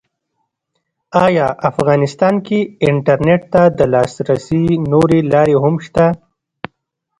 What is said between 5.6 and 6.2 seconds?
هم شته؟